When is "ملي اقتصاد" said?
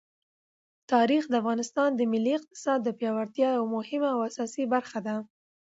2.11-2.79